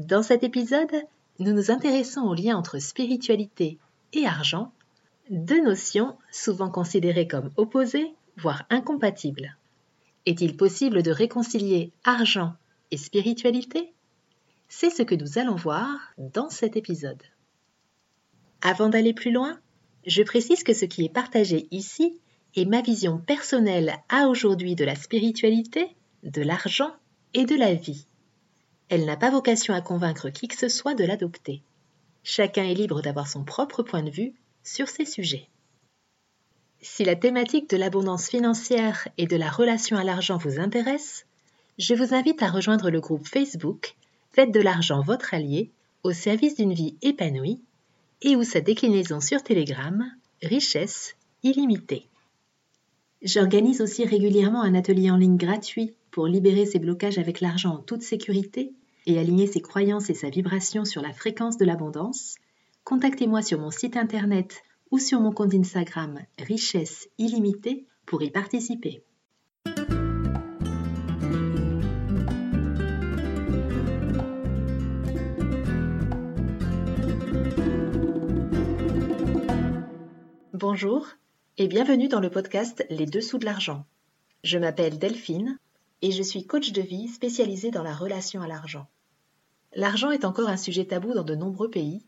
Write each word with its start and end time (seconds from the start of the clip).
Dans 0.00 0.22
cet 0.22 0.44
épisode, 0.44 0.94
nous 1.40 1.52
nous 1.52 1.70
intéressons 1.70 2.22
au 2.22 2.34
lien 2.34 2.56
entre 2.56 2.78
spiritualité 2.78 3.76
et 4.14 4.24
argent, 4.24 4.72
deux 5.28 5.62
notions 5.62 6.16
souvent 6.32 6.70
considérées 6.70 7.28
comme 7.28 7.50
opposées, 7.58 8.14
voire 8.38 8.64
incompatibles. 8.70 9.58
Est-il 10.24 10.56
possible 10.56 11.02
de 11.02 11.10
réconcilier 11.10 11.92
argent 12.02 12.54
et 12.90 12.96
spiritualité? 12.96 13.92
C'est 14.68 14.88
ce 14.88 15.02
que 15.02 15.14
nous 15.14 15.36
allons 15.36 15.56
voir 15.56 16.14
dans 16.16 16.48
cet 16.48 16.78
épisode. 16.78 17.22
Avant 18.62 18.88
d'aller 18.88 19.12
plus 19.12 19.32
loin, 19.32 19.60
je 20.06 20.22
précise 20.22 20.62
que 20.62 20.72
ce 20.72 20.86
qui 20.86 21.04
est 21.04 21.12
partagé 21.12 21.68
ici 21.72 22.18
est 22.56 22.64
ma 22.64 22.80
vision 22.80 23.18
personnelle 23.18 23.98
à 24.08 24.28
aujourd'hui 24.28 24.76
de 24.76 24.84
la 24.86 24.94
spiritualité, 24.94 25.94
de 26.22 26.40
l'argent 26.40 26.94
et 27.34 27.44
de 27.44 27.54
la 27.54 27.74
vie. 27.74 28.06
Elle 28.90 29.04
n'a 29.04 29.16
pas 29.16 29.30
vocation 29.30 29.72
à 29.72 29.80
convaincre 29.80 30.30
qui 30.30 30.48
que 30.48 30.56
ce 30.56 30.68
soit 30.68 30.94
de 30.94 31.04
l'adopter. 31.04 31.62
Chacun 32.24 32.64
est 32.64 32.74
libre 32.74 33.02
d'avoir 33.02 33.28
son 33.28 33.44
propre 33.44 33.84
point 33.84 34.02
de 34.02 34.10
vue 34.10 34.34
sur 34.64 34.88
ces 34.88 35.04
sujets. 35.04 35.48
Si 36.82 37.04
la 37.04 37.14
thématique 37.14 37.70
de 37.70 37.76
l'abondance 37.76 38.28
financière 38.28 39.06
et 39.16 39.26
de 39.26 39.36
la 39.36 39.48
relation 39.48 39.96
à 39.96 40.02
l'argent 40.02 40.38
vous 40.38 40.58
intéresse, 40.58 41.24
je 41.78 41.94
vous 41.94 42.14
invite 42.14 42.42
à 42.42 42.50
rejoindre 42.50 42.90
le 42.90 43.00
groupe 43.00 43.28
Facebook 43.28 43.94
Faites 44.32 44.52
de 44.52 44.60
l'argent 44.60 45.02
votre 45.02 45.34
allié 45.34 45.70
au 46.02 46.12
service 46.12 46.56
d'une 46.56 46.74
vie 46.74 46.96
épanouie 47.00 47.60
et 48.22 48.34
ou 48.34 48.42
sa 48.42 48.60
déclinaison 48.60 49.20
sur 49.20 49.42
Telegram 49.42 50.04
Richesse 50.42 51.14
illimitée. 51.42 52.06
J'organise 53.22 53.82
aussi 53.82 54.04
régulièrement 54.04 54.62
un 54.62 54.74
atelier 54.74 55.10
en 55.10 55.16
ligne 55.16 55.36
gratuit 55.36 55.94
pour 56.10 56.26
libérer 56.26 56.66
ses 56.66 56.78
blocages 56.80 57.18
avec 57.18 57.40
l'argent 57.40 57.74
en 57.74 57.78
toute 57.78 58.02
sécurité 58.02 58.72
et 59.10 59.18
aligner 59.18 59.48
ses 59.48 59.60
croyances 59.60 60.08
et 60.08 60.14
sa 60.14 60.30
vibration 60.30 60.84
sur 60.84 61.02
la 61.02 61.12
fréquence 61.12 61.56
de 61.56 61.64
l'abondance. 61.64 62.36
Contactez-moi 62.84 63.42
sur 63.42 63.58
mon 63.58 63.70
site 63.70 63.96
internet 63.96 64.62
ou 64.92 64.98
sur 64.98 65.20
mon 65.20 65.32
compte 65.32 65.52
Instagram 65.52 66.20
Richesse 66.38 67.08
illimitée 67.18 67.86
pour 68.06 68.22
y 68.22 68.30
participer. 68.30 69.02
Bonjour 80.54 81.08
et 81.58 81.66
bienvenue 81.66 82.08
dans 82.08 82.20
le 82.20 82.30
podcast 82.30 82.86
Les 82.90 83.06
Dessous 83.06 83.38
de 83.38 83.44
l'argent. 83.44 83.86
Je 84.44 84.56
m'appelle 84.56 84.98
Delphine 84.98 85.58
et 86.00 86.12
je 86.12 86.22
suis 86.22 86.46
coach 86.46 86.70
de 86.72 86.80
vie 86.80 87.08
spécialisée 87.08 87.70
dans 87.70 87.82
la 87.82 87.94
relation 87.94 88.40
à 88.40 88.46
l'argent. 88.46 88.86
L'argent 89.74 90.10
est 90.10 90.24
encore 90.24 90.48
un 90.48 90.56
sujet 90.56 90.84
tabou 90.84 91.14
dans 91.14 91.24
de 91.24 91.34
nombreux 91.34 91.70
pays 91.70 92.02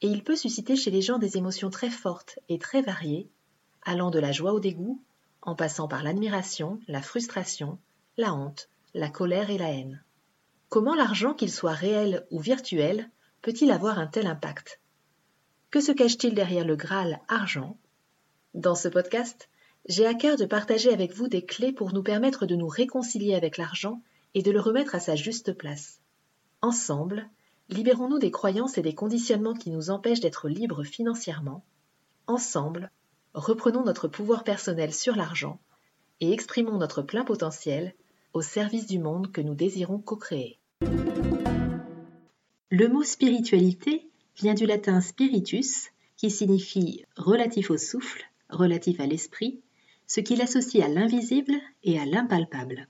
et 0.00 0.08
il 0.08 0.24
peut 0.24 0.36
susciter 0.36 0.76
chez 0.76 0.90
les 0.90 1.02
gens 1.02 1.18
des 1.18 1.36
émotions 1.36 1.70
très 1.70 1.90
fortes 1.90 2.38
et 2.48 2.58
très 2.58 2.82
variées, 2.82 3.28
allant 3.82 4.10
de 4.10 4.18
la 4.18 4.32
joie 4.32 4.52
au 4.52 4.60
dégoût, 4.60 5.00
en 5.42 5.54
passant 5.54 5.88
par 5.88 6.02
l'admiration, 6.02 6.80
la 6.88 7.02
frustration, 7.02 7.78
la 8.16 8.34
honte, 8.34 8.68
la 8.94 9.08
colère 9.08 9.50
et 9.50 9.58
la 9.58 9.70
haine. 9.70 10.02
Comment 10.68 10.94
l'argent, 10.94 11.34
qu'il 11.34 11.52
soit 11.52 11.72
réel 11.72 12.26
ou 12.30 12.40
virtuel, 12.40 13.10
peut-il 13.42 13.70
avoir 13.70 13.98
un 13.98 14.06
tel 14.06 14.26
impact? 14.26 14.80
Que 15.70 15.80
se 15.80 15.92
cache-t-il 15.92 16.34
derrière 16.34 16.66
le 16.66 16.76
Graal 16.76 17.20
argent? 17.28 17.76
Dans 18.54 18.74
ce 18.74 18.88
podcast, 18.88 19.48
j'ai 19.86 20.06
à 20.06 20.14
cœur 20.14 20.36
de 20.36 20.44
partager 20.44 20.92
avec 20.92 21.12
vous 21.12 21.28
des 21.28 21.44
clés 21.44 21.72
pour 21.72 21.92
nous 21.92 22.02
permettre 22.02 22.46
de 22.46 22.54
nous 22.54 22.68
réconcilier 22.68 23.34
avec 23.34 23.56
l'argent 23.56 24.00
et 24.34 24.42
de 24.42 24.50
le 24.50 24.60
remettre 24.60 24.94
à 24.94 25.00
sa 25.00 25.16
juste 25.16 25.52
place. 25.52 26.01
Ensemble, 26.62 27.28
Libérons-nous 27.72 28.18
des 28.18 28.30
croyances 28.30 28.76
et 28.76 28.82
des 28.82 28.94
conditionnements 28.94 29.54
qui 29.54 29.70
nous 29.70 29.88
empêchent 29.88 30.20
d'être 30.20 30.50
libres 30.50 30.84
financièrement. 30.84 31.64
Ensemble, 32.26 32.90
reprenons 33.32 33.82
notre 33.82 34.08
pouvoir 34.08 34.44
personnel 34.44 34.92
sur 34.92 35.16
l'argent 35.16 35.58
et 36.20 36.32
exprimons 36.32 36.76
notre 36.76 37.00
plein 37.00 37.24
potentiel 37.24 37.94
au 38.34 38.42
service 38.42 38.86
du 38.86 38.98
monde 38.98 39.32
que 39.32 39.40
nous 39.40 39.54
désirons 39.54 40.00
co-créer. 40.00 40.58
Le 42.70 42.88
mot 42.88 43.02
spiritualité 43.02 44.06
vient 44.36 44.54
du 44.54 44.66
latin 44.66 45.00
spiritus, 45.00 45.88
qui 46.18 46.30
signifie 46.30 47.06
relatif 47.16 47.70
au 47.70 47.78
souffle, 47.78 48.22
relatif 48.50 49.00
à 49.00 49.06
l'esprit, 49.06 49.62
ce 50.06 50.20
qui 50.20 50.36
l'associe 50.36 50.84
à 50.84 50.88
l'invisible 50.88 51.54
et 51.84 51.98
à 51.98 52.04
l'impalpable. 52.04 52.86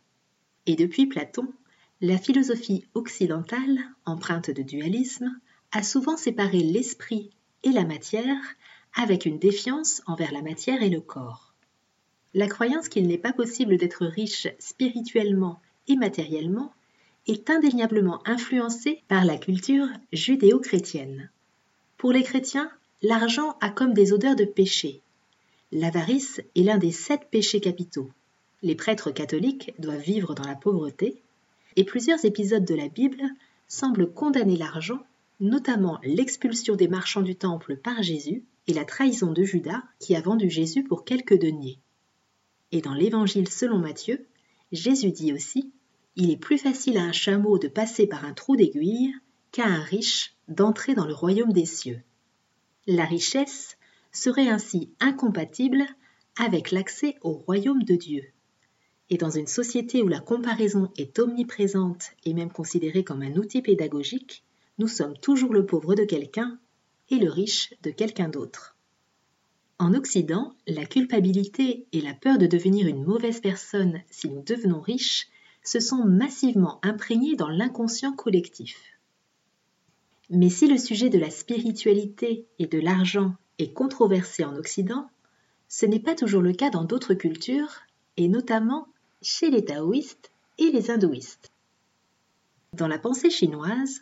Et 0.67 0.75
depuis 0.75 1.07
Platon, 1.07 1.47
la 2.03 2.19
philosophie 2.19 2.85
occidentale, 2.95 3.79
empreinte 4.07 4.51
de 4.51 4.63
dualisme, 4.63 5.39
a 5.71 5.85
souvent 5.85 6.17
séparé 6.17 6.59
l'esprit 6.59 7.31
et 7.63 7.71
la 7.71 7.85
matière 7.85 8.43
avec 8.97 9.25
une 9.25 9.39
défiance 9.39 10.03
envers 10.09 10.33
la 10.33 10.43
matière 10.43 10.83
et 10.83 10.91
le 10.91 11.01
corps. 11.01 11.55
La 12.35 12.49
croyance 12.49 12.89
qu'il 12.89 13.07
n'est 13.07 13.19
pas 13.19 13.33
possible 13.33 13.77
d'être 13.77 14.05
riche 14.05 14.49
spirituellement 14.59 15.61
et 15.87 15.95
matériellement 15.95 16.73
est 17.29 17.49
indéniablement 17.51 18.21
influencée 18.27 19.01
par 19.07 19.25
la 19.25 19.39
culture 19.39 19.87
judéo-chrétienne. 20.13 21.31
Pour 21.99 22.11
les 22.11 22.25
chrétiens, 22.25 22.73
l'argent 23.03 23.57
a 23.61 23.71
comme 23.71 23.95
des 23.95 24.13
odeurs 24.13 24.35
de 24.35 24.45
péché. 24.45 25.03
L'avarice 25.71 26.41
est 26.57 26.65
l'un 26.65 26.79
des 26.79 26.91
sept 26.91 27.29
péchés 27.31 27.61
capitaux. 27.61 28.11
Les 28.63 28.75
prêtres 28.75 29.13
catholiques 29.13 29.73
doivent 29.79 30.03
vivre 30.03 30.35
dans 30.35 30.49
la 30.49 30.57
pauvreté, 30.57 31.22
et 31.77 31.85
plusieurs 31.85 32.25
épisodes 32.25 32.65
de 32.65 32.75
la 32.75 32.89
Bible 32.89 33.23
semblent 33.67 34.13
condamner 34.13 34.57
l'argent, 34.57 35.05
notamment 35.41 35.99
l'expulsion 36.05 36.77
des 36.77 36.89
marchands 36.89 37.23
du 37.23 37.35
temple 37.35 37.77
par 37.77 38.03
Jésus 38.03 38.45
et 38.67 38.75
la 38.75 38.85
trahison 38.85 39.33
de 39.33 39.43
Judas 39.43 39.83
qui 39.99 40.15
a 40.15 40.21
vendu 40.21 40.51
Jésus 40.51 40.85
pour 40.85 41.05
quelques 41.05 41.39
deniers. 41.39 41.79
Et 42.71 42.81
dans 42.81 42.95
l'Évangile 42.95 43.49
selon 43.49 43.79
Matthieu, 43.79 44.27
Jésus 44.73 45.13
dit 45.13 45.33
aussi 45.33 45.73
Il 46.17 46.31
est 46.31 46.37
plus 46.37 46.59
facile 46.59 46.97
à 46.97 47.03
un 47.03 47.13
chameau 47.13 47.59
de 47.59 47.69
passer 47.69 48.07
par 48.07 48.25
un 48.25 48.33
trou 48.33 48.57
d'aiguille 48.57 49.15
qu'à 49.51 49.67
un 49.67 49.83
riche 49.83 50.35
d'entrer 50.49 50.95
dans 50.95 51.07
le 51.07 51.15
royaume 51.15 51.53
des 51.53 51.67
cieux. 51.67 52.01
La 52.87 53.05
richesse 53.05 53.77
serait 54.13 54.49
ainsi 54.49 54.91
incompatible 55.01 55.85
avec 56.39 56.71
l'accès 56.71 57.17
au 57.23 57.33
royaume 57.33 57.83
de 57.83 57.95
Dieu. 57.95 58.32
Et 59.13 59.19
dans 59.19 59.29
une 59.29 59.47
société 59.47 60.01
où 60.01 60.09
la 60.09 60.21
comparaison 60.21 60.91
est 60.97 61.19
omniprésente 61.19 62.13
et 62.25 62.33
même 62.33 62.51
considérée 62.51 63.05
comme 63.05 63.21
un 63.21 63.37
outil 63.37 63.61
pédagogique, 63.61 64.43
nous 64.79 64.89
sommes 64.89 65.19
toujours 65.19 65.53
le 65.53 65.67
pauvre 65.67 65.95
de 65.95 66.05
quelqu'un 66.05 66.59
et 67.11 67.17
le 67.17 67.29
riche 67.29 67.75
de 67.83 67.91
quelqu'un 67.91 68.31
d'autre. 68.31 68.75
En 69.79 69.93
Occident, 69.93 70.55
la 70.67 70.87
culpabilité 70.87 71.85
et 71.93 72.01
la 72.01 72.15
peur 72.15 72.39
de 72.39 72.47
devenir 72.47 72.87
une 72.87 73.05
mauvaise 73.05 73.41
personne 73.41 74.01
si 74.11 74.31
nous 74.31 74.41
devenons 74.41 74.81
riches 74.81 75.29
se 75.63 75.79
sont 75.79 76.07
massivement 76.07 76.81
imprégnés 76.83 77.37
dans 77.37 77.51
l'inconscient 77.51 78.15
collectif. 78.15 78.99
Mais 80.31 80.49
si 80.49 80.67
le 80.69 80.79
sujet 80.79 81.11
de 81.11 81.19
la 81.19 81.29
spiritualité 81.29 82.47
et 82.59 82.67
de 82.67 82.81
l'argent 82.81 83.35
est 83.59 83.75
controversé 83.75 84.43
en 84.43 84.57
Occident, 84.57 85.11
ce 85.69 85.85
n'est 85.85 86.01
pas 86.01 86.15
toujours 86.15 86.41
le 86.41 86.55
cas 86.55 86.71
dans 86.71 86.85
d'autres 86.85 87.13
cultures, 87.13 87.83
et 88.17 88.29
notamment 88.29 88.87
chez 89.23 89.51
les 89.51 89.65
taoïstes 89.65 90.31
et 90.59 90.71
les 90.71 90.91
hindouistes. 90.91 91.53
Dans 92.75 92.89
la 92.89 92.99
pensée 92.99 93.31
chinoise, 93.31 94.01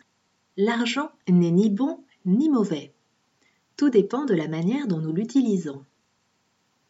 l'argent 0.57 1.11
n'est 1.27 1.51
ni 1.51 1.69
bon 1.69 2.03
ni 2.25 2.49
mauvais. 2.49 2.93
Tout 3.77 3.89
dépend 3.89 4.25
de 4.25 4.33
la 4.33 4.47
manière 4.47 4.87
dont 4.87 4.99
nous 4.99 5.13
l'utilisons. 5.13 5.85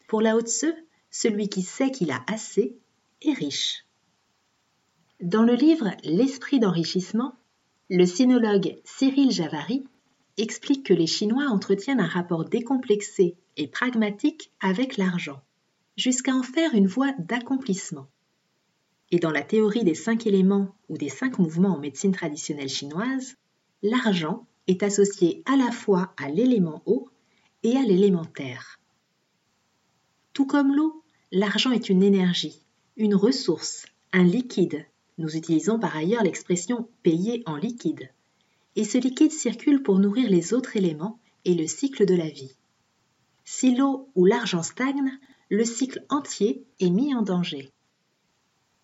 Pour 0.08 0.22
Lao 0.22 0.42
Tse, 0.42 0.74
celui 1.10 1.50
qui 1.50 1.62
sait 1.62 1.92
qu'il 1.92 2.12
a 2.12 2.24
assez 2.28 2.76
est 3.22 3.34
riche. 3.34 3.86
Dans 5.22 5.44
le 5.44 5.54
livre 5.54 5.92
L'esprit 6.04 6.60
d'enrichissement, 6.60 7.36
le 7.90 8.06
sinologue 8.06 8.78
Cyril 8.84 9.32
Javary 9.32 9.84
explique 10.38 10.86
que 10.86 10.94
les 10.94 11.08
Chinois 11.08 11.46
entretiennent 11.46 12.00
un 12.00 12.08
rapport 12.08 12.46
décomplexé 12.46 13.36
et 13.58 13.68
pragmatique 13.68 14.52
avec 14.60 14.98
l'argent, 14.98 15.42
jusqu'à 15.98 16.34
en 16.34 16.44
faire 16.44 16.74
une 16.74 16.88
voie 16.88 17.14
d'accomplissement. 17.20 18.08
Et 19.12 19.20
dans 19.20 19.32
la 19.32 19.44
théorie 19.44 19.84
des 19.84 19.96
cinq 19.96 20.26
éléments 20.26 20.74
ou 20.90 20.98
des 20.98 21.10
cinq 21.10 21.38
mouvements 21.38 21.76
en 21.76 21.80
médecine 21.80 22.14
traditionnelle 22.14 22.70
chinoise, 22.70 23.36
l'argent 23.84 24.48
est 24.68 24.84
associé 24.84 25.44
à 25.46 25.58
la 25.58 25.72
fois 25.72 26.14
à 26.18 26.30
l'élément 26.30 26.82
eau 26.86 27.10
et 27.64 27.76
à 27.76 27.82
l'élément 27.82 28.26
terre. 28.26 28.80
Tout 30.34 30.46
comme 30.46 30.74
l'eau, 30.74 31.04
l'argent 31.32 31.72
est 31.72 31.90
une 31.90 32.04
énergie, 32.04 32.62
une 32.96 33.16
ressource, 33.16 33.86
un 34.14 34.24
liquide. 34.24 34.86
Nous 35.18 35.36
utilisons 35.36 35.78
par 35.78 35.96
ailleurs 35.96 36.24
l'expression 36.24 36.88
payer 37.04 37.44
en 37.46 37.58
liquide. 37.58 38.10
Et 38.78 38.86
ce 38.86 38.98
liquide 38.98 39.32
circule 39.32 39.84
pour 39.84 40.00
nourrir 40.00 40.30
les 40.30 40.54
autres 40.54 40.78
éléments 40.78 41.20
et 41.44 41.54
le 41.54 41.68
cycle 41.68 42.06
de 42.06 42.16
la 42.16 42.30
vie. 42.30 42.56
Si 43.44 43.76
l'eau 43.76 44.10
ou 44.16 44.26
l'argent 44.26 44.64
stagne, 44.64 45.20
le 45.50 45.66
cycle 45.66 46.06
entier 46.10 46.64
est 46.80 46.90
mis 46.90 47.14
en 47.14 47.22
danger. 47.22 47.72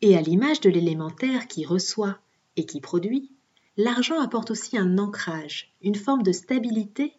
Et 0.01 0.15
à 0.15 0.21
l'image 0.21 0.61
de 0.61 0.69
l'élémentaire 0.69 1.47
qui 1.47 1.65
reçoit 1.65 2.19
et 2.55 2.65
qui 2.65 2.81
produit, 2.81 3.31
l'argent 3.77 4.19
apporte 4.19 4.51
aussi 4.51 4.77
un 4.77 4.97
ancrage, 4.97 5.73
une 5.81 5.95
forme 5.95 6.23
de 6.23 6.31
stabilité 6.31 7.13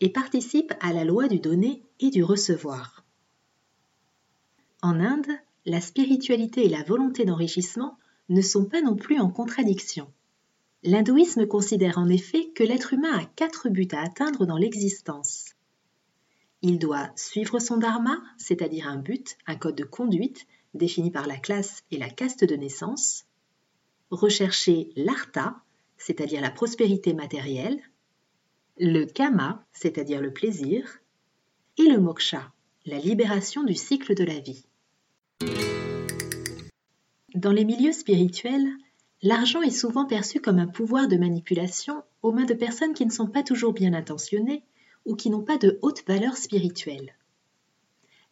et 0.00 0.10
participe 0.10 0.72
à 0.80 0.92
la 0.92 1.04
loi 1.04 1.28
du 1.28 1.40
donner 1.40 1.82
et 1.98 2.10
du 2.10 2.22
recevoir. 2.22 3.04
En 4.82 5.00
Inde, 5.00 5.32
la 5.66 5.80
spiritualité 5.80 6.64
et 6.64 6.68
la 6.68 6.82
volonté 6.82 7.24
d'enrichissement 7.24 7.98
ne 8.28 8.40
sont 8.40 8.64
pas 8.64 8.80
non 8.80 8.96
plus 8.96 9.18
en 9.18 9.28
contradiction. 9.28 10.10
L'hindouisme 10.82 11.46
considère 11.46 11.98
en 11.98 12.08
effet 12.08 12.50
que 12.54 12.64
l'être 12.64 12.94
humain 12.94 13.12
a 13.12 13.24
quatre 13.24 13.68
buts 13.68 13.88
à 13.92 14.02
atteindre 14.02 14.46
dans 14.46 14.56
l'existence. 14.56 15.54
Il 16.62 16.78
doit 16.78 17.10
suivre 17.16 17.58
son 17.58 17.76
dharma, 17.76 18.22
c'est-à-dire 18.38 18.86
un 18.86 18.96
but, 18.96 19.36
un 19.46 19.56
code 19.56 19.76
de 19.76 19.84
conduite 19.84 20.46
défini 20.74 21.10
par 21.10 21.26
la 21.26 21.36
classe 21.36 21.82
et 21.90 21.98
la 21.98 22.08
caste 22.08 22.44
de 22.44 22.56
naissance, 22.56 23.24
rechercher 24.10 24.90
l'artha, 24.96 25.56
c'est-à-dire 25.96 26.40
la 26.40 26.50
prospérité 26.50 27.12
matérielle, 27.12 27.80
le 28.78 29.04
kama, 29.04 29.64
c'est-à-dire 29.72 30.20
le 30.20 30.32
plaisir, 30.32 31.00
et 31.76 31.84
le 31.84 31.98
moksha, 31.98 32.52
la 32.86 32.98
libération 32.98 33.62
du 33.62 33.74
cycle 33.74 34.14
de 34.14 34.24
la 34.24 34.40
vie. 34.40 34.64
Dans 37.34 37.52
les 37.52 37.64
milieux 37.64 37.92
spirituels, 37.92 38.68
l'argent 39.22 39.62
est 39.62 39.70
souvent 39.70 40.06
perçu 40.06 40.40
comme 40.40 40.58
un 40.58 40.66
pouvoir 40.66 41.08
de 41.08 41.16
manipulation 41.16 42.02
aux 42.22 42.32
mains 42.32 42.44
de 42.44 42.54
personnes 42.54 42.94
qui 42.94 43.06
ne 43.06 43.12
sont 43.12 43.28
pas 43.28 43.42
toujours 43.42 43.72
bien 43.72 43.94
intentionnées 43.94 44.64
ou 45.04 45.14
qui 45.14 45.30
n'ont 45.30 45.44
pas 45.44 45.58
de 45.58 45.78
haute 45.82 46.06
valeur 46.06 46.36
spirituelle. 46.36 47.14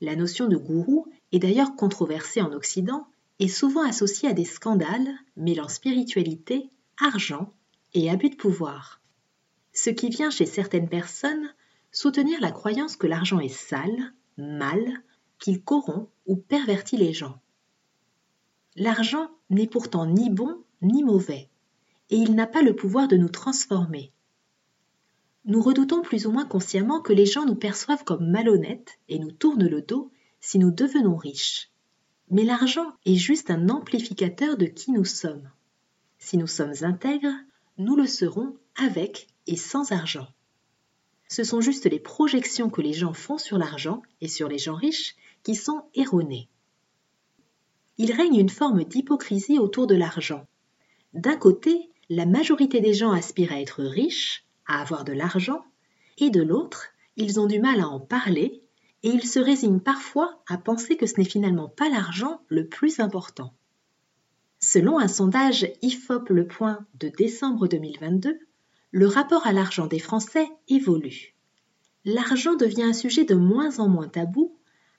La 0.01 0.17
notion 0.17 0.47
de 0.49 0.57
gourou 0.57 1.07
est 1.33 1.39
d'ailleurs 1.39 1.77
controversée 1.77 2.41
en 2.41 2.53
Occident 2.53 3.07
et 3.39 3.49
souvent 3.49 3.83
associée 3.83 4.29
à 4.29 4.33
des 4.33 4.45
scandales 4.45 5.15
mêlant 5.37 5.69
spiritualité, 5.69 6.71
argent 7.01 7.53
et 7.95 8.11
abus 8.11 8.31
de 8.31 8.37
pouvoir. 8.37 9.01
Ce 9.73 9.91
qui 9.91 10.09
vient 10.09 10.31
chez 10.31 10.47
certaines 10.47 10.89
personnes 10.89 11.55
soutenir 11.93 12.41
la 12.41 12.51
croyance 12.51 12.97
que 12.97 13.07
l'argent 13.07 13.41
est 13.41 13.49
sale, 13.49 14.13
mal, 14.37 15.03
qu'il 15.39 15.63
corrompt 15.63 16.09
ou 16.27 16.37
pervertit 16.37 16.97
les 16.97 17.13
gens. 17.13 17.41
L'argent 18.77 19.31
n'est 19.51 19.67
pourtant 19.67 20.07
ni 20.07 20.31
bon 20.31 20.63
ni 20.83 21.03
mauvais, 21.03 21.49
et 22.11 22.17
il 22.17 22.35
n'a 22.35 22.47
pas 22.47 22.63
le 22.63 22.77
pouvoir 22.77 23.09
de 23.09 23.17
nous 23.17 23.29
transformer. 23.29 24.13
Nous 25.45 25.61
redoutons 25.61 26.03
plus 26.03 26.27
ou 26.27 26.31
moins 26.31 26.45
consciemment 26.45 27.01
que 27.01 27.13
les 27.13 27.27
gens 27.27 27.47
nous 27.47 27.57
perçoivent 27.57 28.05
comme 28.05 28.31
malhonnêtes 28.31 28.99
et 29.09 29.19
nous 29.19 29.33
tournent 29.33 29.67
le 29.67 29.83
dos 29.83 30.11
si 30.41 30.59
nous 30.59 30.71
devenons 30.71 31.17
riches. 31.17 31.71
Mais 32.31 32.45
l'argent 32.45 32.93
est 33.07 33.17
juste 33.17 33.51
un 33.51 33.69
amplificateur 33.69 34.57
de 34.57 34.67
qui 34.67 34.93
nous 34.93 35.05
sommes. 35.05 35.51
Si 36.19 36.37
nous 36.37 36.47
sommes 36.47 36.75
intègres, 36.83 37.35
nous 37.79 37.97
le 37.97 38.07
serons 38.07 38.57
avec 38.77 39.29
et 39.47 39.57
sans 39.57 39.93
argent. 39.93 40.29
Ce 41.29 41.45
sont 41.45 41.61
juste 41.61 41.87
les 41.87 42.01
projections 42.01 42.71
que 42.71 42.81
les 42.81 42.93
gens 42.93 43.13
font 43.13 43.39
sur 43.39 43.59
l'argent 43.59 44.03
et 44.21 44.29
sur 44.29 44.49
les 44.49 44.59
gens 44.59 44.75
riches 44.75 45.17
qui 45.43 45.55
sont 45.55 45.85
erronées. 45.95 46.49
Il 47.99 48.13
règne 48.13 48.37
une 48.37 48.49
forme 48.49 48.85
d'hypocrisie 48.85 49.59
autour 49.59 49.87
de 49.87 49.95
l'argent. 49.95 50.47
D'un 51.15 51.37
côté, 51.37 51.91
la 52.09 52.27
majorité 52.27 52.81
des 52.81 52.95
gens 52.95 53.13
aspirent 53.13 53.53
à 53.53 53.61
être 53.61 53.83
riches, 53.83 54.45
à 54.67 54.81
avoir 54.81 55.05
de 55.05 55.13
l'argent, 55.13 55.65
et 56.19 56.31
de 56.31 56.43
l'autre, 56.43 56.87
ils 57.17 57.39
ont 57.41 57.47
du 57.47 57.59
mal 57.59 57.81
à 57.81 57.89
en 57.89 58.01
parler, 58.01 58.63
et 59.03 59.09
ils 59.09 59.27
se 59.27 59.39
résignent 59.39 59.81
parfois 59.81 60.43
à 60.49 60.59
penser 60.59 60.97
que 60.97 61.07
ce 61.07 61.19
n'est 61.19 61.29
finalement 61.29 61.69
pas 61.69 61.89
l'argent 61.89 62.41
le 62.49 62.67
plus 62.67 63.01
important. 63.01 63.53
Selon 64.61 64.99
un 64.99 65.09
sondage 65.09 65.71
IFOP 65.83 66.31
Le 66.31 66.47
Point 66.47 66.85
de 66.99 67.09
décembre 67.09 67.69
2022, 67.69 68.39
le 68.91 69.07
rapport 69.07 69.47
à 69.47 69.53
l'argent 69.53 69.87
des 69.87 70.01
Français 70.01 70.49
évolue. 70.69 71.37
L'argent 72.05 72.57
devient 72.57 72.83
un 72.83 72.93
sujet 72.93 73.25
de 73.25 73.35
moins 73.35 73.79
en 73.79 73.89
moins 73.89 74.09
tabou, 74.09 74.57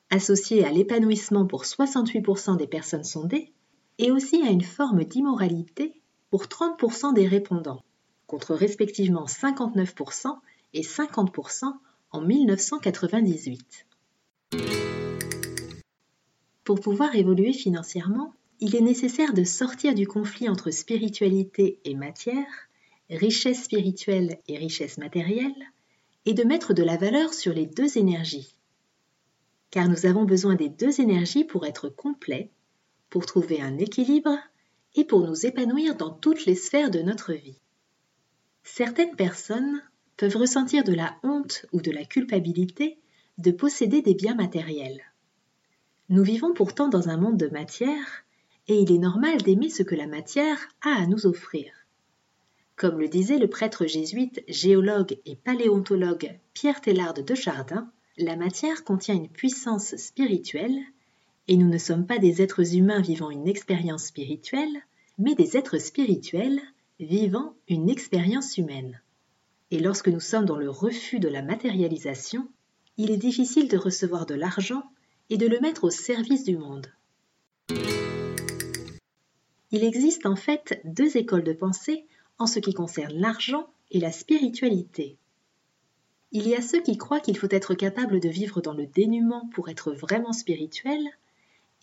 associé 0.10 0.64
à 0.64 0.72
l'épanouissement 0.72 1.46
pour 1.46 1.64
68% 1.66 2.58
des 2.58 2.68
personnes 2.68 3.04
sondées, 3.04 3.54
et 3.98 4.12
aussi 4.12 4.42
à 4.44 4.50
une 4.50 4.64
forme 4.64 5.04
d'immoralité 5.04 6.02
pour 6.30 6.46
30% 6.46 7.14
des 7.14 7.28
répondants, 7.28 7.84
contre 8.28 8.56
respectivement 8.56 9.26
59% 9.26 10.38
et 10.74 10.82
50% 10.82 11.74
en 12.12 12.22
1998. 12.22 13.89
Pour 16.70 16.82
pouvoir 16.82 17.16
évoluer 17.16 17.52
financièrement, 17.52 18.34
il 18.60 18.76
est 18.76 18.82
nécessaire 18.82 19.34
de 19.34 19.44
sortir 19.44 19.96
du 19.96 20.06
conflit 20.06 20.50
entre 20.50 20.70
spiritualité 20.70 21.80
et 21.84 21.96
matière, 21.96 22.70
richesse 23.10 23.64
spirituelle 23.64 24.38
et 24.48 24.58
richesse 24.58 25.00
matérielle, 25.00 25.66
et 26.26 26.34
de 26.34 26.44
mettre 26.44 26.74
de 26.74 26.84
la 26.84 26.96
valeur 26.96 27.34
sur 27.34 27.54
les 27.54 27.66
deux 27.66 27.98
énergies. 27.98 28.54
Car 29.72 29.90
nous 29.90 30.06
avons 30.06 30.26
besoin 30.26 30.54
des 30.54 30.70
deux 30.70 31.02
énergies 31.02 31.44
pour 31.44 31.66
être 31.66 31.90
complets, 31.90 32.52
pour 33.10 33.26
trouver 33.26 33.62
un 33.62 33.78
équilibre 33.80 34.38
et 34.96 35.06
pour 35.06 35.26
nous 35.26 35.46
épanouir 35.46 35.96
dans 35.96 36.12
toutes 36.12 36.46
les 36.46 36.56
sphères 36.56 36.92
de 36.92 37.00
notre 37.00 37.34
vie. 37.34 37.58
Certaines 38.64 39.16
personnes 39.16 39.82
peuvent 40.18 40.38
ressentir 40.38 40.84
de 40.84 40.94
la 40.94 41.18
honte 41.24 41.66
ou 41.72 41.82
de 41.82 41.90
la 41.90 42.06
culpabilité 42.06 43.00
de 43.40 43.52
posséder 43.52 44.02
des 44.02 44.16
biens 44.16 44.36
matériels. 44.36 45.02
Nous 46.10 46.24
vivons 46.24 46.54
pourtant 46.54 46.90
dans 46.90 47.08
un 47.08 47.18
monde 47.18 47.38
de 47.38 47.48
matière 47.48 48.26
et 48.68 48.80
il 48.82 48.92
est 48.92 49.00
normal 49.00 49.42
d'aimer 49.42 49.70
ce 49.70 49.82
que 49.82 49.96
la 49.96 50.08
matière 50.08 50.60
a 50.82 51.02
à 51.02 51.06
nous 51.06 51.26
offrir. 51.26 51.72
Comme 52.76 53.00
le 53.00 53.08
disait 53.08 53.40
le 53.40 53.48
prêtre 53.48 53.86
jésuite, 53.86 54.44
géologue 54.50 55.18
et 55.26 55.38
paléontologue 55.38 56.38
Pierre 56.54 56.82
Teilhard 56.82 57.14
de 57.14 57.36
Chardin, 57.36 57.90
la 58.18 58.36
matière 58.36 58.84
contient 58.84 59.16
une 59.16 59.30
puissance 59.30 59.96
spirituelle, 59.96 60.80
et 61.48 61.56
nous 61.56 61.70
ne 61.70 61.78
sommes 61.78 62.06
pas 62.06 62.20
des 62.20 62.42
êtres 62.42 62.76
humains 62.76 63.02
vivant 63.02 63.30
une 63.30 63.48
expérience 63.48 64.06
spirituelle, 64.06 64.84
mais 65.18 65.36
des 65.36 65.56
êtres 65.56 65.78
spirituels 65.78 66.62
vivant 67.00 67.56
une 67.70 67.90
expérience 67.90 68.58
humaine. 68.58 69.02
Et 69.72 69.80
lorsque 69.80 70.10
nous 70.10 70.20
sommes 70.20 70.46
dans 70.46 70.58
le 70.58 70.70
refus 70.70 71.20
de 71.20 71.30
la 71.30 71.42
matérialisation, 71.42 72.50
il 73.02 73.12
est 73.12 73.18
difficile 73.18 73.70
de 73.70 73.78
recevoir 73.78 74.26
de 74.26 74.36
l'argent 74.36 74.84
et 75.30 75.38
de 75.38 75.48
le 75.48 75.62
mettre 75.62 75.86
au 75.86 75.90
service 75.90 76.44
du 76.44 76.58
monde. 76.58 76.92
Il 79.72 79.86
existe 79.86 80.26
en 80.26 80.36
fait 80.36 80.82
deux 80.84 81.16
écoles 81.16 81.46
de 81.46 81.54
pensée 81.54 82.06
en 82.40 82.46
ce 82.46 82.60
qui 82.60 82.74
concerne 82.74 83.14
l'argent 83.14 83.68
et 83.92 84.02
la 84.02 84.12
spiritualité. 84.12 85.16
Il 86.34 86.46
y 86.46 86.56
a 86.56 86.62
ceux 86.62 86.82
qui 86.82 86.98
croient 86.98 87.22
qu'il 87.22 87.38
faut 87.38 87.48
être 87.50 87.74
capable 87.74 88.20
de 88.20 88.28
vivre 88.28 88.60
dans 88.60 88.74
le 88.74 88.86
dénuement 88.86 89.48
pour 89.54 89.70
être 89.70 89.94
vraiment 89.94 90.34
spirituel, 90.34 91.00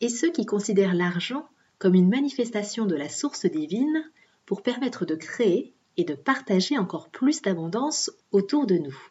et 0.02 0.11
ceux 0.11 0.31
qui 0.31 0.45
considèrent 0.45 0.95
l'argent 0.95 1.49
comme 1.79 1.95
une 1.95 2.11
manifestation 2.11 2.85
de 2.85 2.95
la 2.95 3.09
source 3.09 3.47
divine 3.47 4.05
pour 4.45 4.62
permettre 4.62 5.07
de 5.07 5.14
créer 5.14 5.73
et 5.97 6.05
de 6.05 6.14
partager 6.14 6.76
encore 6.76 7.09
plus 7.09 7.41
d'abondance 7.41 8.11
autour 8.33 8.67
de 8.67 8.76
nous. 8.76 9.11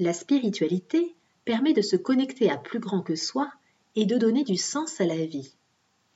La 0.00 0.12
spiritualité 0.12 1.14
permet 1.44 1.74
de 1.74 1.82
se 1.82 1.94
connecter 1.94 2.50
à 2.50 2.56
plus 2.56 2.80
grand 2.80 3.02
que 3.02 3.14
soi 3.14 3.52
et 3.94 4.04
de 4.04 4.18
donner 4.18 4.42
du 4.42 4.56
sens 4.56 5.00
à 5.00 5.06
la 5.06 5.24
vie 5.24 5.54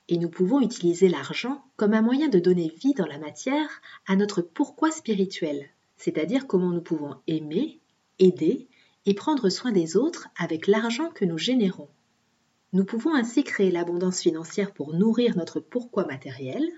et 0.08 0.18
nous 0.18 0.28
pouvons 0.28 0.60
utiliser 0.60 1.08
l'argent 1.08 1.64
comme 1.76 1.94
un 1.94 2.02
moyen 2.02 2.28
de 2.28 2.38
donner 2.38 2.68
vie 2.68 2.94
dans 2.94 3.06
la 3.06 3.18
matière 3.18 3.80
à 4.06 4.16
notre 4.16 4.42
pourquoi 4.42 4.90
spirituel, 4.90 5.68
c'est-à-dire 5.96 6.46
comment 6.46 6.70
nous 6.70 6.82
pouvons 6.82 7.16
aimer, 7.26 7.80
aider 8.18 8.68
et 9.06 9.14
prendre 9.14 9.48
soin 9.48 9.72
des 9.72 9.96
autres 9.96 10.28
avec 10.36 10.66
l'argent 10.66 11.10
que 11.10 11.24
nous 11.24 11.38
générons. 11.38 11.88
Nous 12.72 12.84
pouvons 12.84 13.14
ainsi 13.14 13.44
créer 13.44 13.70
l'abondance 13.70 14.20
financière 14.20 14.72
pour 14.72 14.92
nourrir 14.92 15.36
notre 15.36 15.60
pourquoi 15.60 16.04
matériel, 16.06 16.68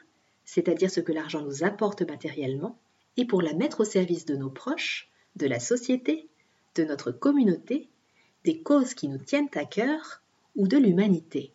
c'est-à-dire 0.44 0.90
ce 0.90 1.00
que 1.00 1.12
l'argent 1.12 1.42
nous 1.42 1.64
apporte 1.64 2.02
matériellement, 2.02 2.78
et 3.16 3.24
pour 3.24 3.42
la 3.42 3.54
mettre 3.54 3.80
au 3.80 3.84
service 3.84 4.26
de 4.26 4.36
nos 4.36 4.50
proches, 4.50 5.10
de 5.36 5.46
la 5.46 5.58
société, 5.58 6.28
de 6.76 6.84
notre 6.84 7.10
communauté, 7.10 7.88
des 8.44 8.62
causes 8.62 8.94
qui 8.94 9.08
nous 9.08 9.18
tiennent 9.18 9.50
à 9.54 9.64
cœur 9.64 10.22
ou 10.54 10.68
de 10.68 10.76
l'humanité. 10.76 11.52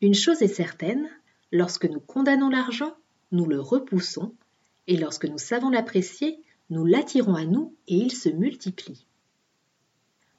Une 0.00 0.14
chose 0.14 0.42
est 0.42 0.48
certaine, 0.48 1.08
lorsque 1.52 1.84
nous 1.84 2.00
condamnons 2.00 2.48
l'argent, 2.48 2.96
nous 3.30 3.46
le 3.46 3.60
repoussons, 3.60 4.34
et 4.88 4.96
lorsque 4.96 5.26
nous 5.26 5.38
savons 5.38 5.70
l'apprécier, 5.70 6.42
nous 6.70 6.84
l'attirons 6.84 7.34
à 7.34 7.44
nous 7.44 7.74
et 7.86 7.96
il 7.96 8.10
se 8.10 8.28
multiplie. 8.28 9.06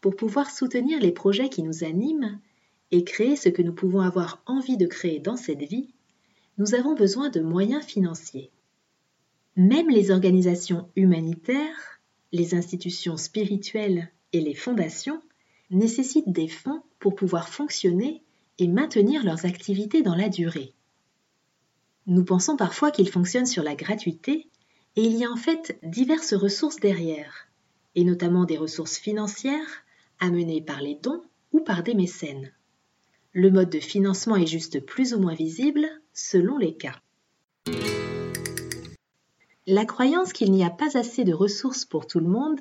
Pour 0.02 0.16
pouvoir 0.16 0.50
soutenir 0.50 1.00
les 1.00 1.12
projets 1.12 1.50
qui 1.50 1.64
nous 1.64 1.84
animent 1.84 2.40
et 2.92 3.04
créer 3.04 3.36
ce 3.36 3.50
que 3.50 3.62
nous 3.62 3.74
pouvons 3.74 4.02
avoir 4.02 4.42
envie 4.46 4.78
de 4.78 4.86
créer 4.86 5.20
dans 5.20 5.38
cette 5.38 5.64
vie, 5.64 5.94
nous 6.58 6.76
avons 6.76 6.94
besoin 6.94 7.30
de 7.30 7.40
moyens 7.40 7.86
financiers. 7.86 8.52
Même 9.56 9.90
les 9.90 10.12
organisations 10.12 10.90
humanitaires, 10.96 11.93
les 12.34 12.56
institutions 12.56 13.16
spirituelles 13.16 14.10
et 14.34 14.42
les 14.42 14.56
fondations 14.56 15.22
nécessitent 15.70 16.32
des 16.32 16.48
fonds 16.48 16.82
pour 17.00 17.16
pouvoir 17.16 17.48
fonctionner 17.48 18.24
et 18.58 18.68
maintenir 18.68 19.24
leurs 19.24 19.46
activités 19.46 20.02
dans 20.02 20.16
la 20.16 20.30
durée. 20.30 20.74
Nous 22.08 22.26
pensons 22.26 22.58
parfois 22.58 22.92
qu'il 22.92 23.08
fonctionne 23.08 23.46
sur 23.46 23.64
la 23.64 23.76
gratuité, 23.76 24.48
et 24.96 25.04
il 25.04 25.16
y 25.16 25.24
a 25.24 25.32
en 25.32 25.38
fait 25.38 25.80
diverses 25.84 26.34
ressources 26.34 26.78
derrière, 26.78 27.48
et 27.96 28.04
notamment 28.04 28.46
des 28.46 28.58
ressources 28.58 28.98
financières 28.98 29.84
amenées 30.20 30.62
par 30.62 30.82
les 30.82 30.96
dons 30.96 31.24
ou 31.52 31.62
par 31.62 31.84
des 31.84 31.94
mécènes. 31.94 32.52
Le 33.32 33.52
mode 33.52 33.70
de 33.70 33.80
financement 33.80 34.36
est 34.36 34.48
juste 34.48 34.84
plus 34.84 35.14
ou 35.14 35.20
moins 35.20 35.36
visible 35.36 35.88
selon 36.14 36.58
les 36.58 36.76
cas. 36.76 37.03
La 39.66 39.86
croyance 39.86 40.34
qu'il 40.34 40.52
n'y 40.52 40.66
a 40.66 40.70
pas 40.70 40.98
assez 40.98 41.24
de 41.24 41.34
ressources 41.34 41.86
pour 41.86 42.06
tout 42.06 42.20
le 42.20 42.28
monde 42.28 42.60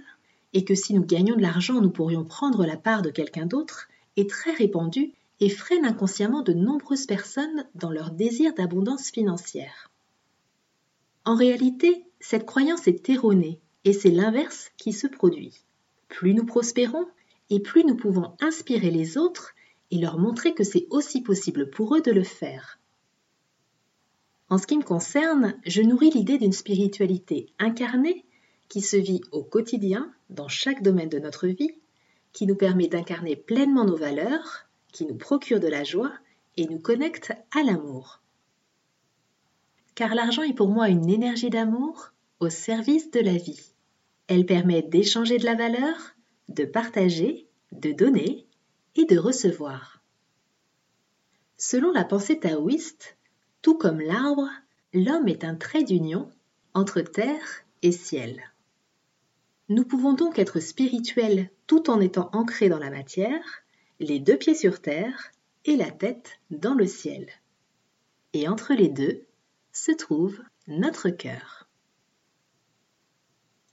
et 0.53 0.65
que 0.65 0.77
si 0.77 0.95
nous 0.95 1.05
gagnons 1.05 1.35
de 1.35 1.43
l'argent, 1.43 1.81
nous 1.81 1.91
pourrions 1.91 2.25
prendre 2.25 2.65
la 2.65 2.77
part 2.77 3.03
de 3.03 3.11
quelqu'un 3.11 3.47
d'autre 3.47 3.89
est 4.17 4.31
très 4.31 4.53
répandue 4.53 5.13
et 5.41 5.49
freine 5.49 5.85
inconsciemment 5.85 6.43
de 6.43 6.53
nombreuses 6.53 7.07
personnes 7.07 7.67
dans 7.75 7.91
leur 7.91 8.13
désir 8.13 8.55
d'abondance 8.55 9.11
financière. 9.11 9.91
En 11.25 11.35
réalité, 11.35 12.05
cette 12.21 12.47
croyance 12.47 12.87
est 12.87 13.09
erronée 13.09 13.59
et 13.85 13.93
c'est 13.93 14.11
l'inverse 14.11 14.71
qui 14.77 14.93
se 14.93 15.09
produit. 15.09 15.65
Plus 16.09 16.35
nous 16.35 16.47
prospérons 16.47 17.09
et 17.51 17.59
plus 17.59 17.85
nous 17.85 17.97
pouvons 17.97 18.37
inspirer 18.41 18.93
les 18.93 19.19
autres 19.19 19.55
et 19.91 19.99
leur 19.99 20.19
montrer 20.19 20.55
que 20.55 20.63
c'est 20.63 20.87
aussi 20.91 21.21
possible 21.21 21.69
pour 21.71 21.97
eux 21.97 22.01
de 22.01 22.13
le 22.13 22.23
faire. 22.23 22.79
En 24.53 24.59
ce 24.59 24.67
qui 24.67 24.77
me 24.77 24.83
concerne, 24.83 25.59
je 25.65 25.81
nourris 25.81 26.11
l'idée 26.11 26.37
d'une 26.37 26.53
spiritualité 26.53 27.47
incarnée 27.59 28.27
qui 28.69 28.83
se 28.83 28.99
vit 28.99 29.23
au 29.33 29.43
quotidien, 29.43 30.13
dans 30.29 30.49
chaque 30.49 30.83
domaine 30.83 31.09
de 31.09 31.19
notre 31.19 31.47
vie, 31.47 31.81
qui 32.35 32.47
nous 32.47 32.55
permet 32.55 32.87
d'incarner 32.87 33.35
pleinement 33.35 33.87
nos 33.87 33.97
valeurs, 33.97 34.69
qui 34.93 35.07
nous 35.07 35.15
procure 35.15 35.59
de 35.59 35.69
la 35.69 35.85
joie 35.85 36.13
et 36.59 36.67
nous 36.67 36.79
connecte 36.79 37.33
à 37.57 37.63
l'amour. 37.63 38.21
Car 39.95 40.15
l'argent 40.15 40.43
est 40.43 40.53
pour 40.53 40.69
moi 40.69 40.91
une 40.91 41.09
énergie 41.09 41.49
d'amour 41.49 42.13
au 42.39 42.51
service 42.51 43.11
de 43.11 43.21
la 43.21 43.39
vie. 43.39 43.73
Elle 44.27 44.45
permet 44.45 44.83
d'échanger 44.83 45.39
de 45.39 45.47
la 45.47 45.55
valeur, 45.55 45.97
de 46.51 46.67
partager, 46.67 47.49
de 47.73 47.93
donner 47.93 48.47
et 48.97 49.07
de 49.07 49.17
recevoir. 49.17 50.03
Selon 51.57 51.91
la 51.91 52.05
pensée 52.05 52.39
taoïste, 52.39 53.17
tout 53.63 53.79
comme 53.79 54.01
l'arbre, 54.01 54.49
l'homme 54.93 55.29
est 55.29 55.45
un 55.45 55.55
trait 55.55 55.85
d'union 55.85 56.29
entre 56.75 57.01
terre 57.01 57.65
et 57.83 57.93
ciel. 57.93 58.43
Nous 59.69 59.85
pouvons 59.85 60.13
donc 60.13 60.39
être 60.39 60.61
spirituels 60.61 61.49
tout 61.67 61.89
en 61.89 62.01
étant 62.01 62.29
ancrés 62.33 62.69
dans 62.69 62.79
la 62.79 62.91
matière, 62.91 63.63
les 64.01 64.19
deux 64.19 64.37
pieds 64.37 64.55
sur 64.57 64.83
terre 64.83 65.31
et 65.65 65.77
la 65.77 65.91
tête 65.91 66.41
dans 66.51 66.75
le 66.75 66.87
ciel. 66.87 67.29
Et 68.33 68.49
entre 68.49 68.75
les 68.75 68.89
deux 68.89 69.25
se 69.73 69.93
trouve 69.93 70.41
notre 70.67 71.11
cœur. 71.11 71.69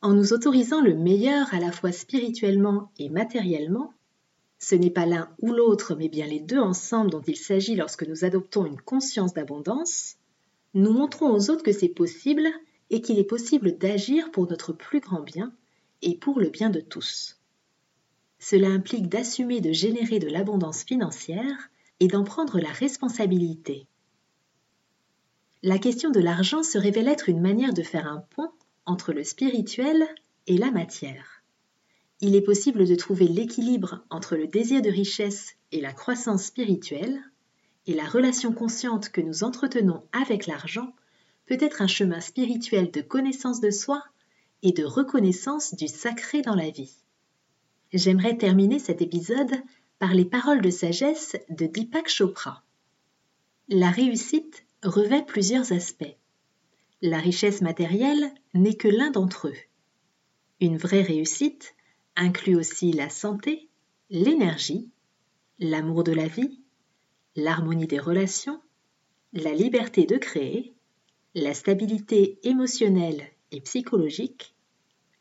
En 0.01 0.13
nous 0.13 0.31
autorisant 0.34 0.81
le 0.81 0.93
meilleur 0.93 1.53
à 1.53 1.60
la 1.60 1.72
fois 1.72 1.91
spirituellement 1.91 2.91
et 2.98 3.10
matériellement, 3.10 3.93
ce 4.60 4.75
n'est 4.75 4.89
pas 4.89 5.06
l'un 5.06 5.30
ou 5.42 5.54
l'autre, 5.54 5.96
mais 5.96 6.10
bien 6.10 6.28
les 6.28 6.42
deux 6.42 6.60
ensemble 6.60 7.12
dont 7.12 7.22
il 7.22 7.38
s'agit 7.38 7.75
lorsque 7.75 8.06
nous 8.06 8.25
adoptons 8.25 8.66
une 8.66 8.80
conscience 8.80 9.34
d'abondance, 9.34 10.18
nous 10.74 10.92
montrons 10.92 11.32
aux 11.32 11.50
autres 11.50 11.63
que 11.63 11.72
c'est 11.72 11.88
possible 11.88 12.46
et 12.89 13.01
qu'il 13.01 13.20
est 13.20 13.24
possible 13.24 13.78
d'agir 13.78 14.32
pour 14.32 14.50
notre 14.50 14.74
plus 14.74 15.00
grand 15.00 15.22
bien 15.22 15.54
et 16.01 16.18
pour 16.18 16.39
le 16.39 16.50
bien 16.50 16.70
de 16.70 16.82
tous. 16.82 17.39
Cela 18.38 18.68
implique 18.68 19.08
d'assumer 19.08 19.62
de 19.62 19.72
générer 19.72 20.20
de 20.20 20.28
l'abondance 20.28 20.84
financière 20.84 21.70
et 22.01 22.08
d'en 22.08 22.24
prendre 22.24 22.60
la 22.60 22.72
responsabilité. 22.72 23.88
La 25.63 25.78
question 25.78 26.10
de 26.10 26.20
l'argent 26.20 26.63
se 26.63 26.78
révèle 26.78 27.08
être 27.08 27.30
une 27.30 27.42
manière 27.42 27.74
de 27.74 27.84
faire 27.84 28.08
un 28.08 28.24
pont 28.36 28.51
entre 28.86 29.13
le 29.13 29.24
spirituel 29.24 30.06
et 30.48 30.58
la 30.58 30.72
matière 30.72 31.38
il 32.22 32.36
est 32.36 32.42
possible 32.42 32.86
de 32.86 32.96
trouver 32.96 33.28
l'équilibre 33.28 34.04
entre 34.10 34.36
le 34.36 34.48
désir 34.48 34.82
de 34.82 34.90
richesse 34.90 35.56
et 35.72 35.80
la 35.80 35.94
croissance 35.94 36.44
spirituelle, 36.44 37.22
et 37.88 37.94
la 37.94 38.06
relation 38.06 38.54
consciente 38.54 39.10
que 39.10 39.22
nous 39.22 39.44
entretenons 39.44 40.04
avec 40.12 40.46
l'argent 40.46 40.94
peut 41.46 41.58
être 41.60 41.82
un 41.82 41.88
chemin 41.88 42.20
spirituel 42.20 42.92
de 42.92 43.02
connaissance 43.02 43.62
de 43.62 43.72
soi 43.72 44.04
et 44.62 44.72
de 44.72 44.84
reconnaissance 44.84 45.74
du 45.74 45.88
sacré 45.88 46.42
dans 46.42 46.56
la 46.56 46.70
vie. 46.70 46.94
J'aimerais 47.94 48.38
terminer 48.38 48.78
cet 48.78 49.02
épisode 49.02 49.56
par 49.98 50.14
les 50.14 50.26
paroles 50.26 50.62
de 50.62 50.70
sagesse 50.70 51.36
de 51.50 51.66
Deepak 51.66 52.08
Chopra. 52.08 52.64
La 53.68 53.90
réussite 53.90 54.66
revêt 54.84 55.26
plusieurs 55.26 55.72
aspects. 55.72 56.16
La 57.02 57.18
richesse 57.18 57.62
matérielle 57.62 58.32
n'est 58.54 58.76
que 58.76 58.88
l'un 58.88 59.10
d'entre 59.10 59.48
eux. 59.48 59.58
Une 60.60 60.78
vraie 60.78 61.02
réussite 61.02 61.74
inclut 62.20 62.58
aussi 62.58 62.92
la 62.92 63.10
santé, 63.10 63.70
l'énergie, 64.10 64.90
l'amour 65.58 66.04
de 66.04 66.12
la 66.12 66.28
vie, 66.28 66.60
l'harmonie 67.36 67.88
des 67.88 68.00
relations, 68.00 68.62
la 69.32 69.54
liberté 69.54 70.06
de 70.06 70.18
créer, 70.18 70.74
la 71.34 71.54
stabilité 71.54 72.38
émotionnelle 72.44 73.26
et 73.52 73.62
psychologique, 73.62 74.54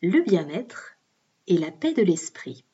le 0.02 0.22
bien-être 0.22 0.96
et 1.46 1.56
la 1.56 1.70
paix 1.70 1.94
de 1.94 2.02
l'esprit. 2.02 2.64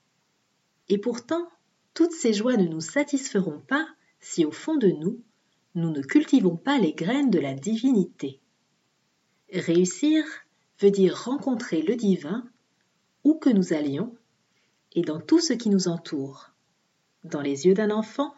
Et 0.89 0.99
pourtant, 0.99 1.47
toutes 1.93 2.13
ces 2.13 2.33
joies 2.33 2.57
ne 2.57 2.67
nous 2.67 2.81
satisferont 2.81 3.61
pas 3.61 3.87
si 4.21 4.47
au 4.47 4.53
fond 4.53 4.77
de 4.77 4.89
nous, 4.89 5.23
nous 5.75 5.91
ne 5.91 6.01
cultivons 6.01 6.57
pas 6.57 6.79
les 6.79 6.95
graines 6.95 7.31
de 7.31 7.41
la 7.41 7.53
divinité. 7.53 8.41
Réussir 9.53 10.25
veut 10.81 10.91
dire 10.91 11.25
rencontrer 11.25 11.83
le 11.83 11.95
divin 11.95 12.49
où 13.25 13.35
que 13.35 13.51
nous 13.51 13.73
allions 13.73 14.15
et 14.93 15.03
dans 15.03 15.21
tout 15.21 15.41
ce 15.41 15.53
qui 15.53 15.71
nous 15.71 15.89
entoure, 15.89 16.51
dans 17.25 17.41
les 17.41 17.67
yeux 17.67 17.75
d'un 17.75 17.91
enfant, 17.91 18.35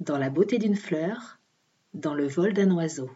dans 0.00 0.18
la 0.18 0.30
beauté 0.30 0.58
d'une 0.58 0.76
fleur, 0.76 1.38
dans 1.94 2.14
le 2.14 2.26
vol 2.26 2.52
d'un 2.52 2.70
oiseau. 2.72 3.10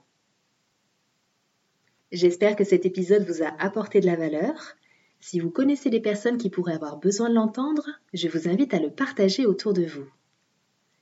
J'espère 2.13 2.57
que 2.57 2.65
cet 2.65 2.87
épisode 2.87 3.25
vous 3.25 3.43
a 3.43 3.55
apporté 3.63 4.01
de 4.01 4.07
la 4.07 4.17
valeur. 4.17 4.77
Si 5.21 5.39
vous 5.39 5.51
connaissez 5.51 5.91
des 5.91 6.01
personnes 6.01 6.39
qui 6.39 6.51
pourraient 6.51 6.75
avoir 6.75 6.99
besoin 6.99 7.29
de 7.29 7.35
l'entendre, 7.35 7.89
je 8.13 8.29
vous 8.29 8.49
invite 8.49 8.75
à 8.75 8.81
le 8.81 8.91
partager 8.91 9.47
autour 9.47 9.73
de 9.73 9.85
vous. 9.85 10.07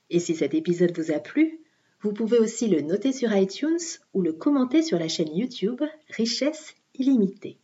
Et 0.09 0.19
si 0.19 0.35
cet 0.35 0.53
épisode 0.53 0.97
vous 0.97 1.11
a 1.11 1.19
plu, 1.19 1.59
vous 2.01 2.13
pouvez 2.13 2.39
aussi 2.39 2.67
le 2.67 2.81
noter 2.81 3.11
sur 3.11 3.35
iTunes 3.35 3.77
ou 4.13 4.21
le 4.21 4.33
commenter 4.33 4.81
sur 4.81 4.99
la 4.99 5.07
chaîne 5.07 5.35
YouTube 5.35 5.81
Richesse 6.09 6.75
illimitée. 6.95 7.57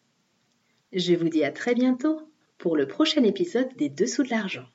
Je 0.96 1.14
vous 1.14 1.28
dis 1.28 1.44
à 1.44 1.52
très 1.52 1.76
bientôt 1.76 2.22
pour 2.58 2.78
le 2.78 2.88
prochain 2.88 3.22
épisode 3.26 3.68
des 3.76 3.90
Dessous 3.90 4.24
de 4.24 4.30
l'argent. 4.30 4.66